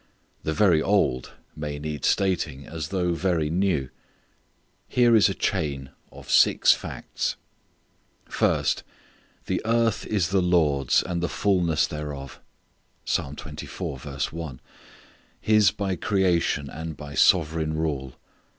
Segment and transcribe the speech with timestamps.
[0.41, 3.91] The very old may need stating as though very new.
[4.87, 7.35] Here is a chain of six facts:
[8.27, 8.81] First:
[9.45, 12.39] The earth is the Lord's and the fullness thereof.
[15.39, 18.15] His by creation and by sovereign rule.